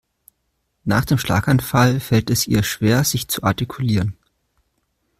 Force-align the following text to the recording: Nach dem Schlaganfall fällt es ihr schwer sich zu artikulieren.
Nach 0.83 1.05
dem 1.05 1.19
Schlaganfall 1.19 1.99
fällt 1.99 2.31
es 2.31 2.47
ihr 2.47 2.63
schwer 2.63 3.03
sich 3.03 3.27
zu 3.27 3.43
artikulieren. 3.43 4.17